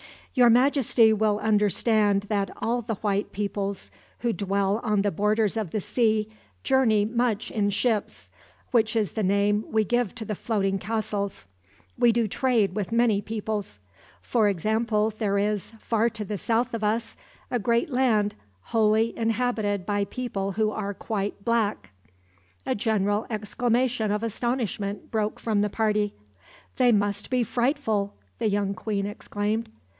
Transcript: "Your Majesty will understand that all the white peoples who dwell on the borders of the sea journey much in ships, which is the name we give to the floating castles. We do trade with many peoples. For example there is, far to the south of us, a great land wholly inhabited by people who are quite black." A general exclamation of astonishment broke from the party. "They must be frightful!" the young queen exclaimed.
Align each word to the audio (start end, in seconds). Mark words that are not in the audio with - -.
"Your 0.33 0.49
Majesty 0.49 1.11
will 1.13 1.39
understand 1.39 2.21
that 2.23 2.49
all 2.57 2.81
the 2.81 2.95
white 2.95 3.33
peoples 3.33 3.91
who 4.19 4.33
dwell 4.33 4.79
on 4.81 5.01
the 5.01 5.11
borders 5.11 5.57
of 5.57 5.69
the 5.69 5.81
sea 5.81 6.29
journey 6.63 7.03
much 7.05 7.51
in 7.51 7.69
ships, 7.69 8.29
which 8.71 8.95
is 8.95 9.11
the 9.11 9.21
name 9.23 9.65
we 9.67 9.83
give 9.83 10.15
to 10.15 10.25
the 10.25 10.33
floating 10.33 10.79
castles. 10.79 11.47
We 11.99 12.11
do 12.11 12.27
trade 12.29 12.73
with 12.73 12.93
many 12.93 13.21
peoples. 13.21 13.77
For 14.21 14.47
example 14.47 15.11
there 15.15 15.37
is, 15.37 15.73
far 15.81 16.09
to 16.11 16.23
the 16.25 16.37
south 16.37 16.73
of 16.73 16.83
us, 16.83 17.15
a 17.51 17.59
great 17.59 17.89
land 17.89 18.33
wholly 18.71 19.15
inhabited 19.15 19.85
by 19.85 20.05
people 20.05 20.53
who 20.53 20.71
are 20.71 20.93
quite 20.95 21.43
black." 21.45 21.91
A 22.65 22.73
general 22.73 23.27
exclamation 23.29 24.11
of 24.11 24.23
astonishment 24.23 25.11
broke 25.11 25.39
from 25.39 25.61
the 25.61 25.69
party. 25.69 26.15
"They 26.77 26.91
must 26.91 27.29
be 27.29 27.43
frightful!" 27.43 28.15
the 28.39 28.49
young 28.49 28.73
queen 28.73 29.05
exclaimed. 29.05 29.69